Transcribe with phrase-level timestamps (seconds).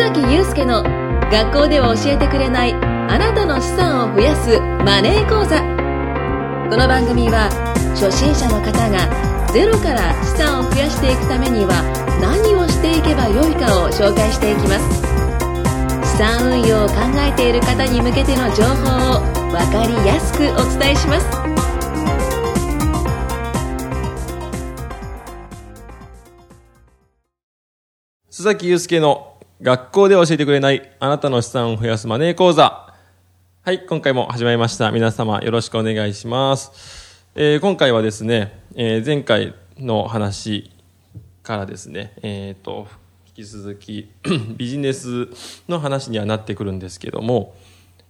[0.00, 0.82] 崎祐介の
[1.30, 5.60] 学校では教えてくれないあなたの資産を増やすマネー講座。
[6.70, 7.52] この番組は
[7.92, 8.96] 初心者の方が
[9.52, 11.84] ゼロから資産を増やしていくためには
[12.16, 15.04] 何をしていけばよいかを紹介していきます。
[16.16, 19.20] 資産運用を考えている方に向けての情報を
[19.52, 21.26] 分かりやすくお伝えします。
[28.30, 29.29] 須崎祐介の
[29.62, 32.94] 学校で教えてくれないあなたの資産を増やすマネー講座。
[33.62, 34.90] はい、今回も始まりました。
[34.90, 37.26] 皆様よろしくお願いします。
[37.34, 40.70] えー今回はですね、えー前回の話
[41.42, 42.88] からですね、えっ、と、
[43.26, 44.10] 引き続き
[44.56, 45.28] ビジネス
[45.68, 47.54] の話にはなってくるんですけども、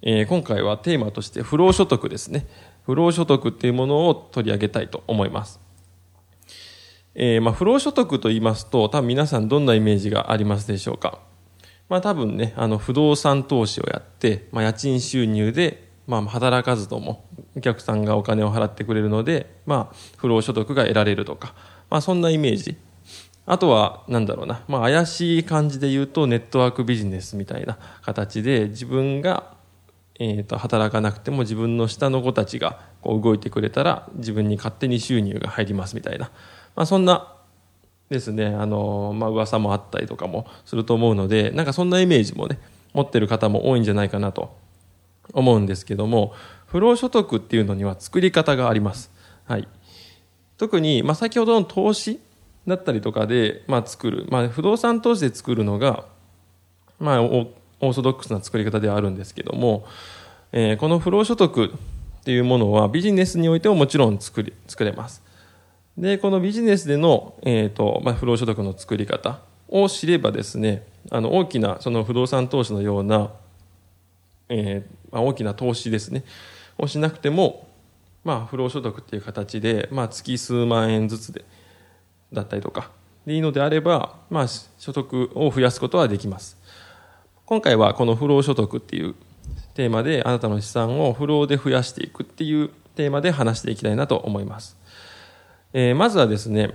[0.03, 2.47] え今回はテーマとして不労所得ですね。
[2.87, 5.59] 不労所得っていうものを取り上げたいと思います。
[7.17, 11.29] えまあ、不労所得と言いますと、多分皆さんどんなイメージがありますでしょうか。
[11.91, 21.53] まあ多分ね、あの不動産投資をやって、まあ家賃収入で、まあ働かずともお客さんがお金を払ってくれるので、まあ不労所得が得られるとか、
[21.91, 22.77] まあそんなイメージ。
[23.45, 29.59] あとは、なんだろうな、まあ怪しい感じで言うとネットワークビジネスみたいな形で自分が
[30.21, 36.31] えー、と働かなくても自分の下の子たちがこう動いてくれたら自分に勝手に収入が入りますみたいな、
[36.77, 37.40] まあ、そんな
[38.11, 42.59] ですねあの、まあ噂もあったりとかもすると思うのでなんかそんなイメージもね
[42.93, 44.57] 持ってる方も多いんじゃないかなと
[45.33, 46.35] 思うんですけども
[46.67, 49.11] 不労所得っていうのには作り方があります。
[49.45, 49.67] はい、
[50.59, 52.21] 特に、まあ、先ほどの投資
[52.67, 56.05] だったりとかで、まあ、作る、まあ、不動産投資で作るのが、
[57.01, 59.85] まあ、オーソドックスな作り方ではあるんですけども、
[60.53, 65.23] えーこの不労所得っていうものはビジネスにおいてももちろん作り作れます。
[66.01, 73.31] で、このビジネスでの、えーとまあ、不労所得の作り方を知ればですね、あの大きなその不動産投資のような、
[74.49, 76.25] えーまあ、大きな投資ですね、
[76.79, 77.69] をしなくても、
[78.25, 81.45] まあ、不労所得っていう形で、まあ、月数万円ずつで、
[82.33, 82.91] だったりとか、
[83.27, 86.57] でいいのであれば、まあ、所得を増やすことはできます。
[87.45, 89.15] 今回はこの不労所得っていう
[89.75, 94.80] テーマであなたの資産を不労で増やしていくっていうテーマで話していきたいなと思います。
[95.73, 96.75] えーまずはですね、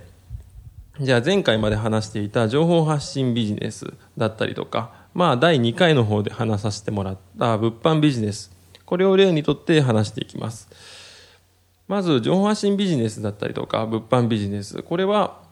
[1.00, 8.50] じゃあ前回まで話していた情報発信ビジネスだったりとか、まあ第2回の方で話させてもらった物販ビジネス、
[8.86, 10.68] これを例にとって話していきます。
[11.88, 15.44] まず情報発信ビジネスだったりとか物販ビジネス、これは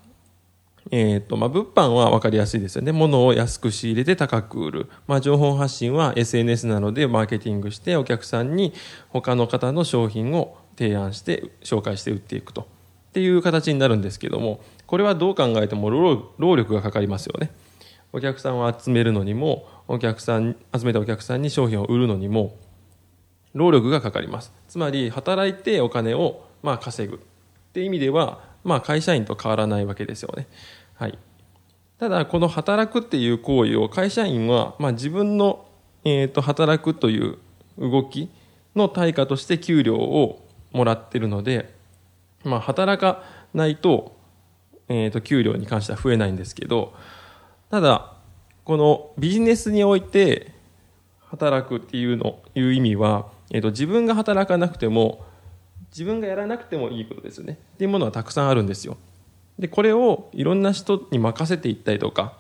[0.91, 2.93] えーとまあ、物販は分かりやすいですよね。
[2.93, 4.91] 物を安く仕入れて高く売る。
[5.07, 8.75] まあ、情報発信は SNS なのでマーケティングしてお客さんに
[9.09, 12.74] 他の方の商品を提案して紹介して売っていくと。
[13.15, 17.53] っていう形になるんですけども、これはどう考えても労力がかかりますよね。
[18.13, 22.59] お客さんを集めるのにも、お客さん、集めたお客さんに商品を売るのにも、
[23.53, 24.53] 労力がかかります。
[24.67, 27.19] つまり、働いてお金を、まあ、稼ぐ。
[27.19, 27.21] っ
[27.73, 30.49] ていう意味では、まあ、会社員と変わらないわけですよね。
[30.95, 31.17] はい。
[32.01, 35.69] ただ、この働くっていう行為を会社員は、まあ、自分の、
[36.05, 37.39] えー、と働くという
[37.79, 38.29] 動き
[38.75, 41.73] の対価として給料をもらってるので、
[42.45, 43.23] まあ、働か
[43.53, 44.17] ないと,、
[44.89, 46.95] えー、と給料に関しては増えないんですけど
[47.71, 48.15] ただ
[48.65, 50.53] このビジネスにおいて
[51.21, 55.25] 働くっていうのいう意味は、えー、と自分が働かなくても
[55.91, 57.59] 自分がやらなくてもいいことですよね。
[57.75, 58.97] っていうものはたくさんあるんですよ。
[59.59, 62.37] でこれをいろんな人に任せていったりとか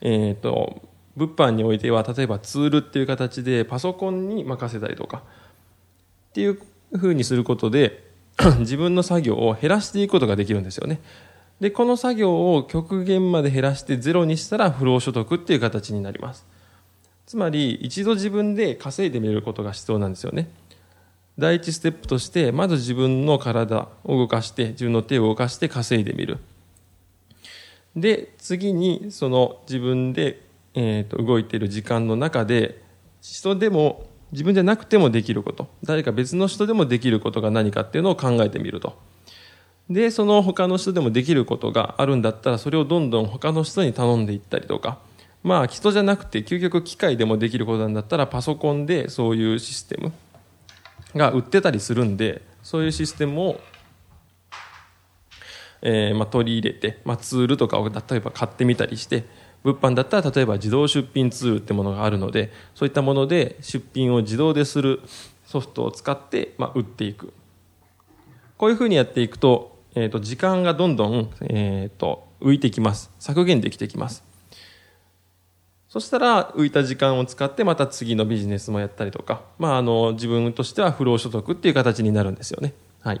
[0.00, 0.82] えっ、と
[1.16, 5.22] 物販においては例えばツールっていう形でパソコンに任せたりとか
[6.30, 6.58] っていう
[6.94, 8.11] ふうにすることで
[8.60, 11.00] 自分の作業を減らしていくことができるんですよね。
[11.60, 16.44] でこの作業を極限まで減らしてゼロにしたら不労所得っていう形になります。
[17.26, 20.48] つまり一度自分で稼いでみることが必要なんですよね。
[21.38, 26.38] 第一ステップとしてまず自分の体を動かして自分の手を動かして稼いでみる。
[27.94, 30.40] で次にその自分で、
[30.74, 32.82] えー、と動いている時間の中で
[33.20, 35.68] 人でも自分じゃなくてもできること。
[35.84, 38.98] 誰か別の人でもできることが何かっていうのを考えてみると。
[39.90, 44.98] でその他の人でもできることがあるんだったらそれをどんどん他の人に頼んでいったりとか。
[45.42, 50.12] まあ人じゃなくて究極機械でもできることなんだったらパソコンでそういうシステム
[51.16, 53.60] が売ってたりするんでそういうシステムを、
[55.82, 59.24] えまあ、取り入れて、まあ、ツールとかを例えば買ってみたりして
[59.64, 65.00] 物販だったら例えば自動出品ツールってものがあるのでそういったもので出品を自動でする
[65.46, 67.32] ソフトを使って、まあ、売っていく
[68.56, 74.24] こういうふうにやっていくと,、えー、と時間がどんどん、えー、と浮いてきます削減できてきます
[75.92, 82.72] そしたら浮いた時間を使ってまた次のビジネスもやったりとか、まあ、あの自分としては不労所得っていう形になるんですよね。
[83.02, 83.20] はい。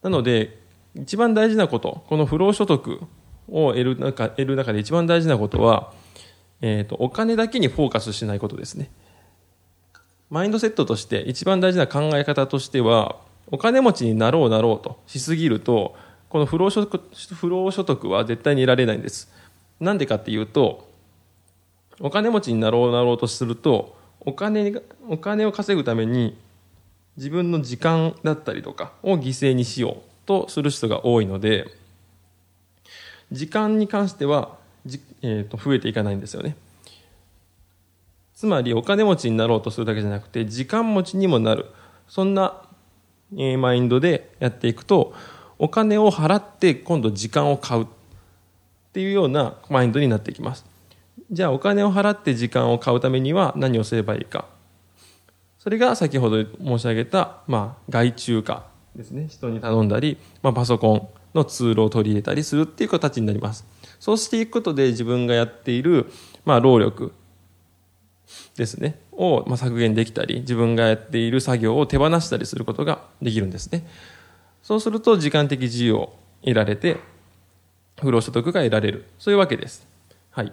[0.00, 0.58] なので、
[0.94, 3.02] 一番大事なこと、この不労所得
[3.48, 5.92] を得る中得る中で一番大事なことは、
[6.60, 8.90] えっ、ー、と、お金だけにフォーカスしないことですね。
[10.30, 13.16] マインドセットとして一番大事な考え方としては、
[13.50, 15.94] お金持ちになろうなろうとしすぎると、
[16.30, 17.02] この不労所得
[17.34, 19.30] 不労所得は絶対に得られないんです。
[19.80, 20.88] なんでかっていうと、
[22.00, 26.38] お金持ちになろうなろうとすると、お金お金を稼ぐために
[27.16, 31.66] 自分の時間だったりとかを犠牲にしようとする人が多いので、
[33.32, 34.56] 時間に関しては
[34.86, 36.56] じ、えー、と増えていかないんですよね。
[38.34, 41.66] つまりお金持ちになろうとするだけじゃなくて時間持ちにもなる
[42.08, 42.60] そんな、
[43.34, 45.14] えー、マインドでやっていくと
[45.58, 47.86] お金を払って今度時間を買うっ
[48.92, 50.66] ていうようなマインドになっていきます。
[51.30, 54.46] じゃあお金を払って時間を買うためには何をすればいいか。
[55.58, 59.28] それが先ほど申し上げた、まあ、外注化ですね。
[59.28, 63.64] 人に頼んだり、まあ、パソコンのツールを取り入れたりするっていう形になります。
[64.00, 66.10] そうしていくことで自分がやっている、
[66.44, 67.12] まあ、労力
[68.56, 73.86] ですね、を、ま、削減できたり、自分がやっている作業を手放したりすることができるんですね。
[74.62, 76.98] そうすると時間的自由を得られて、
[78.00, 79.04] 不労所得が得られる。
[79.18, 79.86] そういうわけです。
[80.30, 80.52] はい。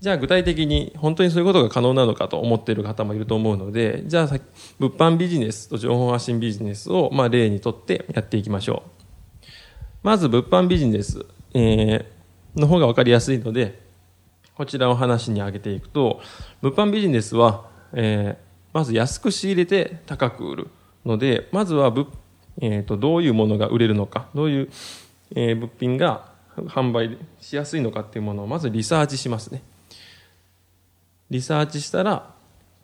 [0.00, 4.26] じゃあ具体的に本当にそういうことが可能なのかと思っている方もいると思うので、じゃあ
[4.78, 8.93] 物販ビジネスと情報発信ビジネスをまあ例にとってやっていきましょう。
[10.04, 11.24] まず物販ビジネス、
[11.54, 13.80] えー、の方が分かりやすいので、
[14.54, 16.20] こちらを話に挙げていくと、
[16.60, 20.68] 物販ビジネスは、えー、まず安く仕入れて高く売る
[21.06, 22.08] ので、まずは物、
[22.60, 24.68] えーと、どういうものが売れるのか、どういう、
[25.34, 29.62] えー、物品が販売しやすいのかっていうものをまずリサーチしますね。
[31.30, 32.34] リサーチしたら、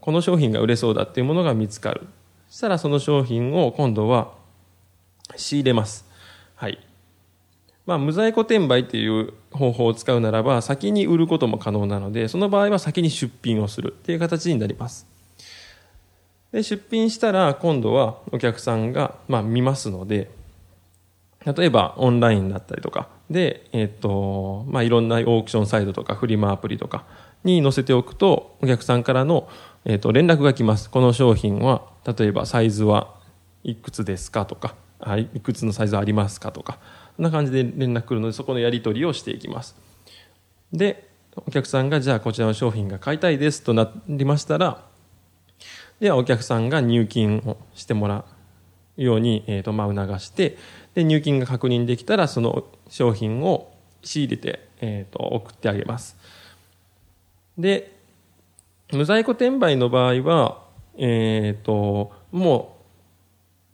[0.01, 2.07] この商品が売れそうだっていうものが見つかる。
[2.49, 4.33] そしたらその商品を今度は
[5.37, 6.07] 仕入れます。
[6.57, 6.79] はい。
[7.91, 15.09] まあ、無在庫転売っていう方法を使うならば、先に売ることも可能なので、その場合は先に出品をするっていう形になります。
[16.53, 20.31] で、出品したら今度はお客さんが、まあ、見ますので、
[21.45, 27.07] 例えばオンラインだったりとかで、えっ、と、まあ、いろんなオークションサイトとかフリマアプリとか
[27.43, 29.49] に載せておくと、お客さんからの、
[29.85, 30.91] えっ、と、連絡が来ます。
[30.91, 33.17] この商品は、例えばサイズは
[33.65, 34.77] いくつですかとか、
[35.35, 36.79] いくつのサイズありますかとか、
[37.21, 39.77] な感じで連絡来るので、そこのやり取りをしていきます。
[40.73, 44.85] で、お客さんが、じゃあこちらの商品が買いたいですとなりましたら、
[46.01, 48.25] ではお客さんが入金をしてもら
[48.97, 50.57] うように、えっ、と、まあ、促して、
[50.95, 56.17] で、入金が確認できたら、その商品を仕入れて、え、ー、と、送ってあげます。
[57.59, 57.97] で、
[58.93, 60.65] 無在庫転売の場合は、
[60.97, 62.77] えっ、ー、と、も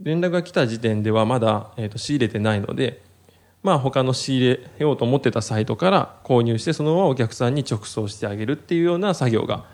[0.01, 3.06] う、連絡が来た時点ではまだ、えーと、仕入れてないので、
[3.67, 9.65] まあ他の仕入れようと思ってたサイトから購入してそのままお客さんに直送してあげるっていうような作業が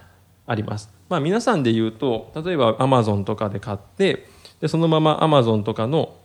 [0.47, 0.91] あります。
[1.11, 4.27] まあ皆さんで言うと、例えばアマゾンとかで買って、
[4.63, 6.17] でそのままアマゾンとかの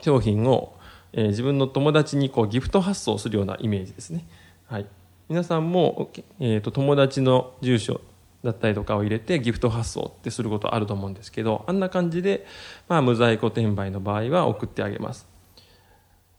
[0.00, 0.74] 商品を、
[1.12, 4.26] えー、自分の友達にこうギフト発送するようなイメージですね。
[4.68, 4.86] はい。
[5.28, 6.10] 皆さんも、
[6.40, 8.00] えーと、友達の住所
[8.42, 12.46] だったりとかを入れてギフト発送ってすることあると思うんですけど、あんな感じで、
[12.88, 15.31] まあ、無在庫転売の場合は送ってあげます。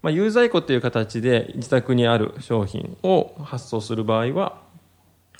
[0.03, 4.61] まあ、有在庫っていう形で自宅にある商品を発送する場合は、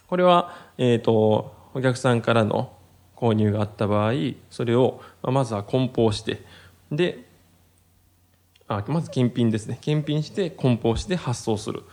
[0.08, 2.74] これは、えっ、と、お客さんからの
[3.16, 4.14] 購入があった場合、
[4.50, 6.46] それを、まずは梱包して、
[6.92, 7.26] で、
[8.68, 9.78] あまず検品ですね。
[9.82, 11.84] 検品して梱包して発送する。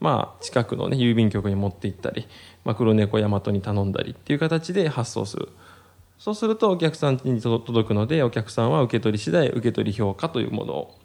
[0.00, 2.26] まあ近くのね郵便局に持って行ったり、
[2.64, 5.48] まあ、黒猫大和に頼んだりっていう形で発送する。
[6.18, 10.98] そうするとお客さんに届くのでお客さんは受け取り次第受け取り評価というものを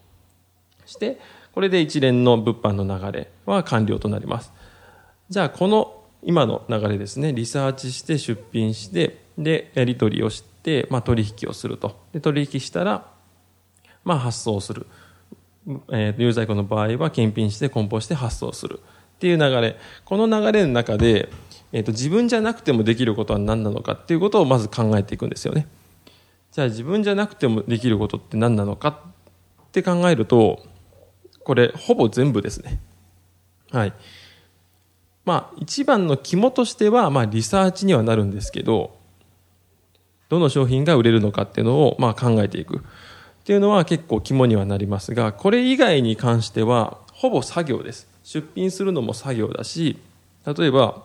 [0.91, 1.19] して
[1.53, 4.53] これで一連の物販の流れは完了となります。
[5.29, 11.99] じゃあこの今の流れですねリサーチして出品してでやり取りをして、まあ、取引をすると。
[12.13, 13.07] で取引したら、
[14.03, 14.85] まあ、発送する。
[15.91, 18.79] えー、有罪庫の場合は検品して梱包して発送する。
[19.15, 19.77] っていう流れ。
[20.05, 21.29] この流れの中で、
[21.71, 25.67] えーと、自分じゃなくてもできることは何なのかっていうことをまず考えていくんですよね。
[26.51, 30.65] じゃあ自分じゃなくてもできることって何なのかって考えると
[31.43, 32.79] これほぼ全部ですね。
[33.71, 33.93] はい。
[35.25, 38.97] まあ一番の肝としては、まあ、リサーチにはなるんですけど
[40.29, 42.77] どの商品が売れるのかっていうのをまあ考えていく。
[43.41, 48.07] っていうのは結構肝にはなりますが、これ以外に関してはほぼ作業です。
[48.23, 49.97] 出品するのも作業だし、
[50.45, 51.03] 例えば、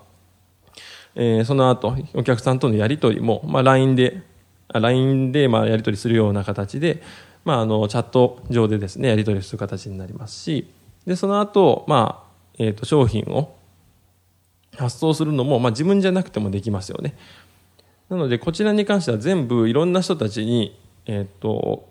[1.15, 4.23] えー、その後、お客さんとのやり取りも、まあ、LINE で、
[4.69, 7.03] LINE で、まあ、やり取りするような形で、
[7.47, 10.69] まあ、あの、チャット上でですね、やり取りする形になりますし、
[11.07, 13.55] で、その後、まあ、え、ー、と、商品を
[14.77, 17.15] 発送するのも、まあ、自分じゃなくてもできますよね。
[18.09, 20.77] なので、こちらに関しては全部いろんな人たちに、
[21.07, 21.89] え、ー、と、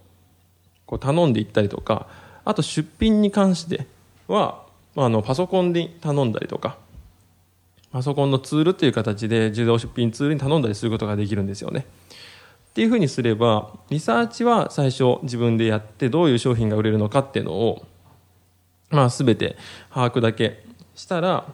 [0.85, 2.07] こう頼んでいったりとか、
[2.43, 3.87] あと出品に関して
[4.27, 6.77] は、まあの、パソコンで頼んだりとか、
[7.93, 11.85] パソコンのツールっていう形で自動出品ツールに頼んだりすることができるんですよね。
[12.75, 17.85] っていうふうにすれば、リサーチは最初自分でやってどういう商品が売れるのかっていうのを、
[18.89, 19.55] まあ全て
[19.93, 21.45] 把握だけしたら、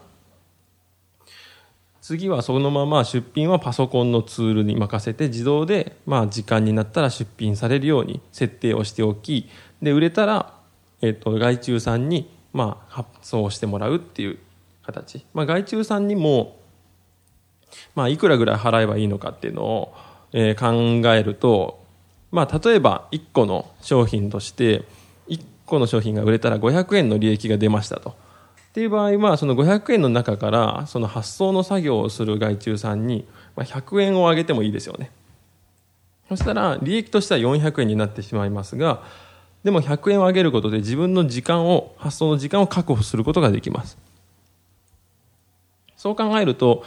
[2.02, 9.48] 次はそのまま出品はパソコンのツールに任せて自動でまあ時間になったら出品されるように設定をしておき
[9.80, 10.56] で売れたら、
[11.04, 14.40] えっと外注さんにまあ発送してもらうっていう
[14.82, 16.58] 形、まあ、外注さんにも、
[17.94, 19.94] まあ、いくらぐらい払えばいいのかっていうのを、
[20.34, 21.84] えー、考えると、
[22.32, 24.84] まあ、例えば1個の商品として
[25.28, 28.16] 1個の商品が売れたら500円の利益が出ましたと。
[28.72, 35.12] っていう場合はその500円の中からその発送の作業をする外注さんに100円を上げてもいいですよね
[36.30, 39.04] そしたら利益としては400円になってしまいますが
[39.66, 43.98] でも100円を上げることで自分の時間を発送の時間を確保することができます
[45.98, 46.86] そう考えると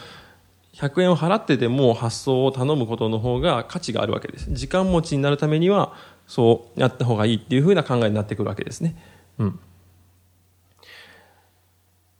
[0.75, 4.53] 100円を払ってでも発送を頼むことの方が価値があるわけです。
[4.53, 5.93] 時間持ちになるためには
[6.27, 8.95] そうやった方がいいっていうふうな考えになってくるわけですね。
[9.39, 9.59] うん。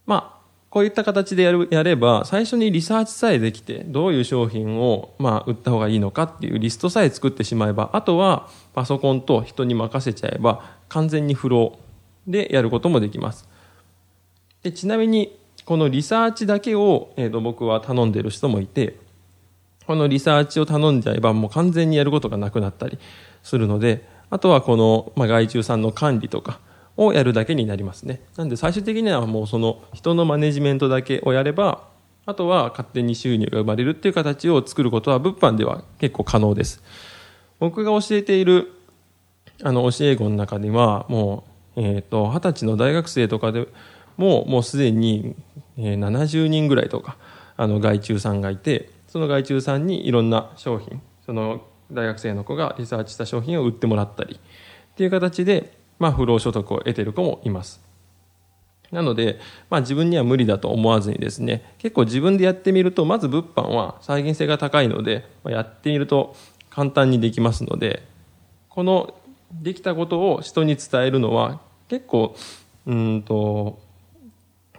[0.05, 13.49] まあ、こういった形でやるやれば、最初にリサーチさえできて、どういう商品を、まあ、売った方がいいのかっていうリストさえ作ってしまえば、あとはパソコンと人に任せちゃえば、完全にフローでやることもできます。
[14.63, 18.95] でちなみに、このリサーチだけを、えー、と僕は頼んでる人もいて、
[19.87, 22.97] このリサーチを頼んじゃえばもう完全にやることがなくなったり
[23.43, 26.59] するので、あとはこの、まあ、外注さんの管理とか、
[26.97, 28.21] をやるだけになりますね。
[28.37, 31.87] なんで最終的にはもうその人のマネジメントだけをやれば、
[32.25, 36.81] あとは勝手に収入が生まれるっていう形を作ることは物販では結構可能です。
[37.59, 38.71] 僕が教えている
[39.63, 41.43] あの教え子の中にはも
[41.75, 43.67] う、えっ、ー、と、二十歳の大学生とかで
[44.17, 45.35] ももうすでに
[45.77, 47.17] 70人ぐらいとか、
[47.57, 57.81] あの外注さんがいて、その外注さんにいろんな商品、その大学生の子がリサーチした商品を売ってもらったりっていう形でまあ、不労所得を得てる子もいます。
[58.91, 66.35] なので、まあ、自分には無理だと思わずにですね、結構自分でやってみると、まず物販は再現性が高いので、やってみると
[66.69, 68.07] 簡単にできますので、
[68.69, 69.15] この
[69.51, 72.35] できたことを人に伝えるのは結構、
[72.85, 73.79] うんと、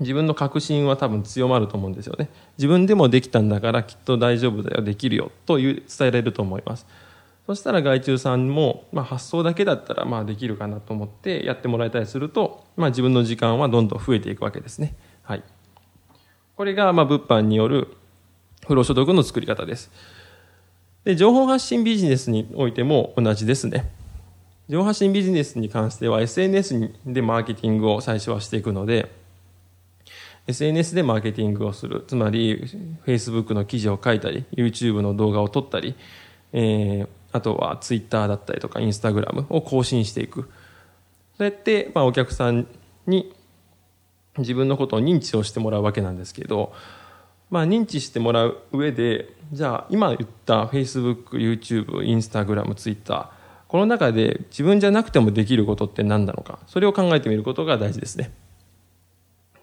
[0.00, 2.28] 自分の確信は多分強まると思うんですよね。
[2.58, 6.86] 自分でもできたんだからきっと大丈夫だよ、できるよという伝えられると思います。
[7.46, 14.96] そしたら外注さんも、まあ、発送だけだったらまあできるかなと思ってやってもらえたりすると、まあ、自分の時間はどんどん増えていくわけですね。
[15.22, 15.44] はい。
[16.56, 17.96] これがまあ物販による
[18.66, 19.92] 不労所得の作り方です。
[21.04, 23.92] で、情報発信ビジネスにおいても同じですね。
[24.68, 29.12] 情報発信ビジネスに関しては SNS でマーケティングを最初はしていくので、
[30.46, 32.04] SNS でマーケティングをする。
[32.06, 32.64] つまり、
[33.04, 35.96] Facebook の記事を書いたり、YouTube の動画を撮ったり、
[36.52, 40.48] えー、あとはツイッターだったりとかインスタグラムを更新していく。
[41.36, 42.66] そうやって、まあ、お客さん
[43.06, 43.34] に
[44.38, 46.72] 自分のことを認知をしてもらうわけなんですけど、
[47.50, 53.30] まあ、認知してもらう上で、じゃあ今言った Facebook、YouTube、Instagram、Twitter、
[53.68, 58.32] この中で自分じゃなくてもできることって何なのか、それを考えてみることが大事ですね。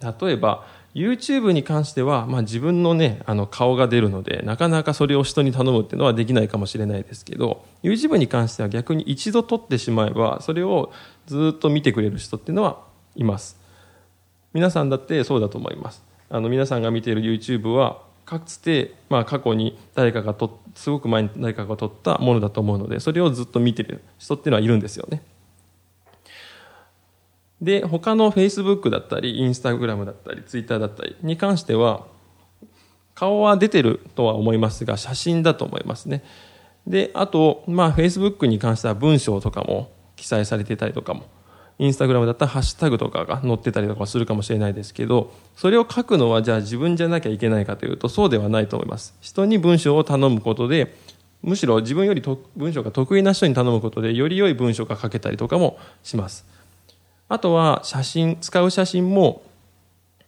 [0.03, 10.91] 例えば、YouTube に関しては、まあ、自分のね、あの顔が出るので、なかなかそれを人に頼むっていうのはできないかもしれないですけど、YouTube に関しては逆に一度撮ってしまえば、それを
[11.25, 12.83] ずっと見てくれる人っていうのは
[13.15, 13.59] います。
[14.53, 16.03] 皆さんだってそうだと思います。
[16.29, 25.23] あの、皆さんが見ている YouTube は、かつて、まあ、過去に誰かがと、すごく前に誰かが撮ったものだと思うので、それをずっと見てる人っていうのはいるんですよね。
[27.63, 32.05] で、他の Facebook だったり、Instagram だったり、Twitter だったりに関しては、
[33.15, 36.23] 顔は出てるとは思いますが、写真だと思いますね。
[36.85, 41.23] で、あと、まあ、Facebook に関しては文章とかも記載されてたりとかも、
[41.79, 49.15] Instagram だったらハッシュタグとかが載ってたりとかするかもしれないですけど、それを書くのはじゃあ自分じゃなきゃいけないかというと、そうではないと思います。
[49.21, 50.95] 人に文章を頼むことで、
[51.41, 52.21] むしろ自分より
[52.55, 56.45] 文章が得意な人に頼むことで、より良い文章が書けたりとかもします。
[57.29, 59.43] あとは写真、使う写真も、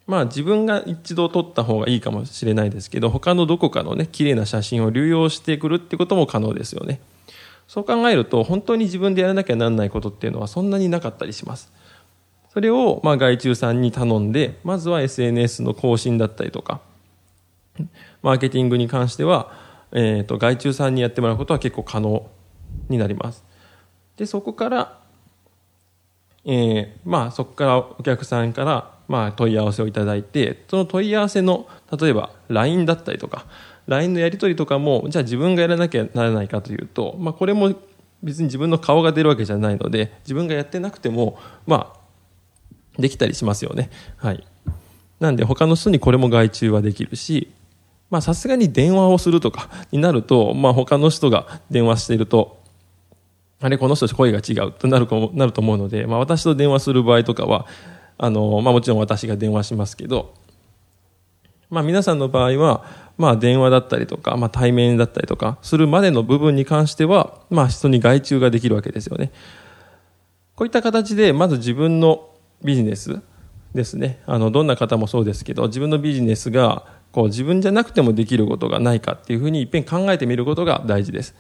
[0.07, 6.99] まあ自分が一度撮った方がいいかもしれないですけど、他のどこかのね、綺麗な写真を流用してくるってことも可能ですよね。
[7.67, 11.71] そう考えると、本当に自分でやらなきゃならないことっていうのはそんなになかったりします。
[12.53, 16.81] それを、まあ外注さんに頼んで、まずは SNS の更新だったりとか、
[18.21, 19.51] マーケティングに関しては、
[19.91, 22.29] えっ、ー、と、外注さんにやってもらうことは結構可能
[22.89, 23.43] になります。
[24.17, 24.99] で、そこから、
[26.45, 31.67] えー、まあそこからお客さんからまあ、問い合わせをいただいて、その問い合わせの、
[31.99, 33.45] 例えば LINE だったりとか、
[33.87, 37.75] LINE のやり取りとかも、じゃあ自分がやらなきゃならないかというと、まあ、これも
[38.23, 43.91] 別に自分の顔が出るわけじゃないので、自分がやってなくても、まあ、できたりしますよね。
[44.17, 44.43] はい。
[45.19, 47.51] なんで他の人にこれも外注はできるし、
[48.09, 52.59] まあさすがに電話をするとかになると、まあ他の人が電話していると、
[53.65, 57.65] あれ、この人声が違うとなるなると思うので、まあ私と電話する場合とかは、
[58.15, 60.36] あの、まあ、もちろん私が電話しますけど、
[61.72, 62.86] まあ、皆さんの場合は、
[63.17, 69.31] まあ、電話だったりとか、まあ、対面だったりとかするまでの部分に関しては、まあ、人に外注ができるわけですよね。
[70.53, 72.29] こういった形で、まず自分の
[72.63, 73.19] ビジネス
[73.74, 74.22] ですね。
[74.27, 81.36] あの、どんな方もそうですけど、自分のビジネスが、こう、自分じゃなくてもできることがないかっていうふうに一遍考えてみることが大事です。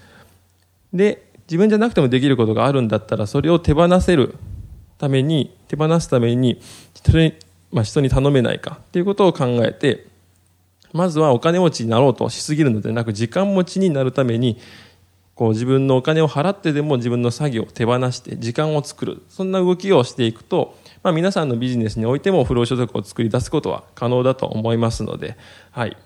[0.91, 4.35] で、自分じゃなくてもできることがあるんだったら、それを手放せる
[4.97, 6.59] ために、手放すために
[6.93, 7.33] 人に、
[7.71, 10.07] まあ、人に頼めないかっていうことを考えて、
[10.93, 14.57] まずはお金持ちになろうとしすぎるのではなく、時間持ちになるために、
[15.35, 19.21] こう自分のお金を払ってでも自分の作業を手放して時間を作る。
[19.29, 25.37] そんな動きをしていくと、まあ皆さんのビジネスにおいても不労所得を作り出すことは可能だと思いますので、
[25.71, 25.97] はい。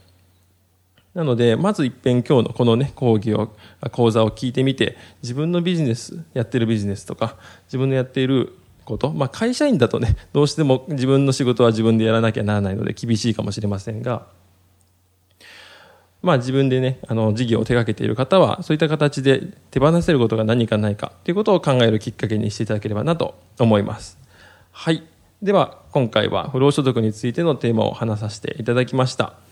[1.20, 3.52] なので、まず一遍今日のこのね、講義を、
[3.92, 7.36] 講座を聞いてみて、自分のビジネス、やってるビジネスとか、
[7.66, 8.54] 自分のやっている
[8.86, 14.28] こと、まあ、会社員だとね、どうしても自分の仕事は自分でやらなきゃならないので厳しいかもしれませんが、
[16.22, 24.18] まあ自分でね、あの、事業を手掛けている方は、そういった形で手放せることが何かないかということを考えるきっかけにしていただければなと思います。
[24.72, 25.04] はい。
[25.42, 29.49] では、今回は不労所得についてのテーマを話させていただきました。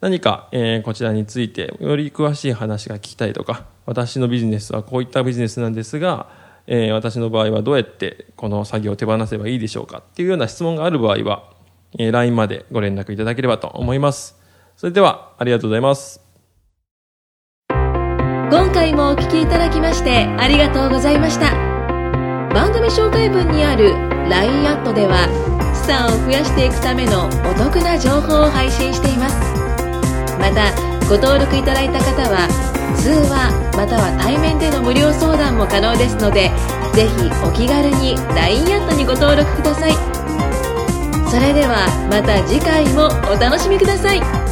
[0.00, 6.28] 何か、えー、こちらについてより詳しい話が聞きたいとか、私のビジネスはこういったビジネスなんですが、
[6.66, 11.50] えー、私の場合はどうやってこの作業を手放せばいいでしょうかっていうような質問がある場合は、
[11.98, 14.36] えー、LINE までご連絡いただければと思います。
[14.76, 16.20] それでは、ありがとうございます。
[17.70, 21.50] 今回もお聞きいただきましてありがとうございました。
[22.52, 23.92] 番組紹介文にある
[24.28, 25.26] LINE アットでは、
[25.74, 29.65] 資産を増やしていくためのお得な情報を配信しています。
[30.38, 30.72] また、
[31.08, 32.48] ご登録いただいた方は、
[32.96, 36.50] 通話または対面での無料相談も可能ですので
[36.94, 39.92] ぜひお気軽に LINE アットにご登録ください。
[41.30, 44.45] それではまた次回もお楽しみください。